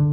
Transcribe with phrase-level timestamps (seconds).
[0.00, 0.06] は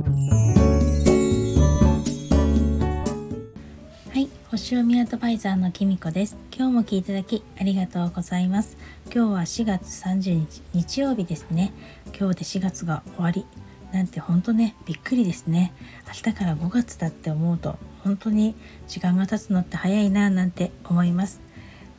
[4.19, 6.35] い星読みアドバイザーのきみこです。
[6.53, 8.75] 今日も聞いていただきありがとうございます。
[9.05, 11.71] 今日は4月30日日曜日ですね。
[12.07, 13.45] 今日で4月が終わり。
[13.93, 15.71] なんて本当ねびっくりですね。
[16.05, 18.55] 明日から5月だって思うと本当に
[18.89, 21.39] 時間が経つのって早いななんて思います。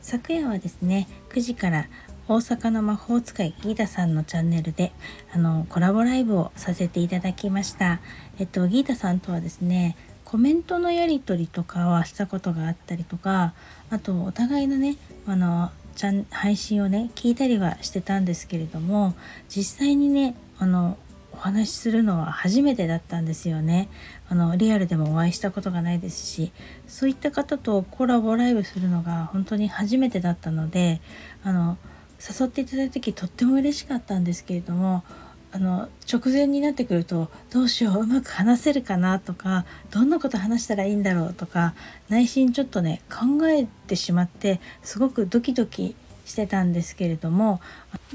[0.01, 1.87] 昨夜はですね9時から
[2.29, 4.91] 大阪の魔法使いギータさんのチャンネルで
[5.33, 8.01] あのコラボライブをさせていただきました。
[8.37, 13.55] えっとギータさんとはですねコメントのやり取りとかはしたことがあったりとか
[13.89, 19.15] あとお互いのねあのちゃん配信をね聞いたりはしてたんですけれども
[19.49, 20.99] 実際にねあの
[21.33, 23.89] お話しするのは初めてだったんですよね。
[24.27, 26.51] あのリアルでもお会いしたことがないですし
[26.87, 31.01] そういった方とコラボライブするのが本当に初めてだったので
[31.43, 31.79] あの
[32.19, 35.03] 誘っていただいた時とっても嬉しかったんですけれども
[35.51, 41.73] あの直前になってくるとどうしよううまく話せるかなとかどんなこと話したらいいんだろうとか
[42.07, 47.61] 内心ちょっとね考えてしまってすごくドキドキしてたんですけれども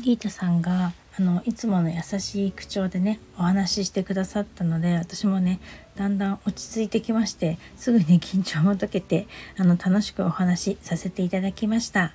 [0.01, 5.61] ギータさんがあのいつもの優しい口調でねお話ししてくださったので私もね
[5.95, 12.15] だんだん落ち着いてきましてすぐに緊張も解けてあの楽しくお話しさせていただきました。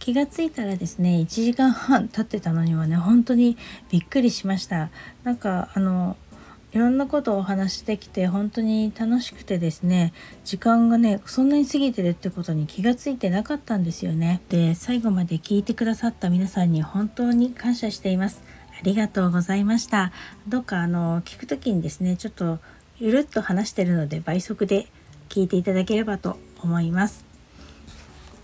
[0.00, 3.58] 気がついたらですね1時間半経ってたのにはね本当に
[3.90, 4.90] びっくりしました。
[5.24, 6.16] なんかあの
[6.72, 10.12] いろんなことをお話しできて本当に楽しくてですね
[10.44, 14.40] 時間がねそんなに過ぎてるってことに気がついてなかったんですよね。
[14.48, 18.42] で最後まで聞いてくださった皆さんに本当に感謝しています。
[18.78, 20.12] ありがとうございました。
[20.46, 22.60] どうかあの聞く時にですねちょっと
[22.98, 24.86] ゆるっと話してるので倍速で
[25.28, 27.24] 聞いていただければと思います。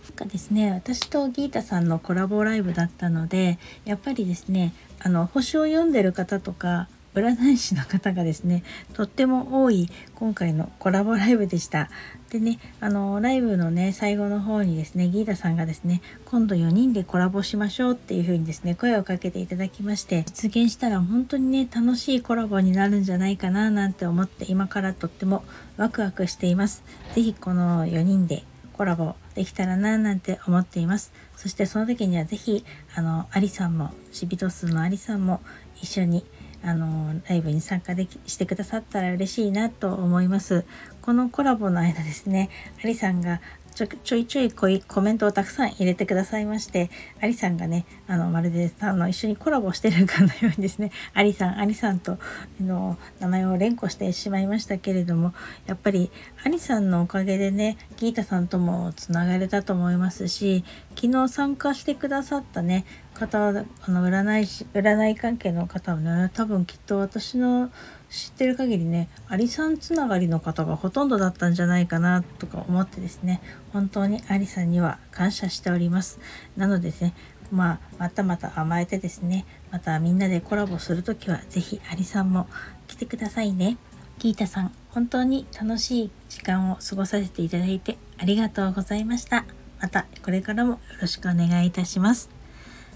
[0.08, 6.88] なんかですね私とギータさんのコラボライブだったのでやっぱりですねあの星を読んでる方とか
[7.20, 11.88] 占い師の方がですねとっても多い今回のコラボライブでした。
[12.30, 25.44] でねあのライブのね最後の方にですねギータさんがですね今度4人でコラボしましょうっていう風にですね声をかけていただきまして実現したら本当にね楽しいコラボになるんじゃないかななんて思って今からとっても
[25.76, 26.82] ワクワクしています。
[27.14, 31.12] 是非この4人でコラボできたらななんて思っています。
[31.36, 32.64] そしてその時には是非
[32.94, 35.40] あのアリさんもシビトスのアリさんも
[35.80, 36.24] 一緒に
[36.62, 40.64] あのライブに参加できしてくださったら嬉しいなと思います。
[41.02, 42.50] このコラボの間ですね、
[42.82, 43.40] アリさんが
[43.76, 46.88] ちょちょいちょいこいコメントをたくさん入れてくださいまして
[47.20, 52.16] アリさんがねあのまるであの一緒にコラボしてるかのようにですねアリさんアリさんと
[52.58, 55.34] の名前を連呼してしまいましたけれども
[55.66, 56.10] やっぱり
[56.42, 62.86] アリさんのおかげでねギータさんともつながれたと思いますし昨日参加してくださったね
[63.16, 67.70] 方はあの占い師占い関係の方はね多分きっと私の
[68.10, 73.40] 知ってる限りねアリさんつながりの方がほとんどだったんじゃないかなとか思ってですね
[73.72, 76.20] 本当にアリさんには感謝しております。
[76.56, 77.14] なのでですね
[77.50, 82.48] まあまたまた甘えてですねまたみんなでコラボする時は是非アリさんも
[82.86, 83.78] 来てくださいね。
[84.18, 89.44] ギータさん本当に楽しい時間を過ごさせていただいてありがとうございました。
[89.80, 92.35] またこれからもよろしくお願いいたします。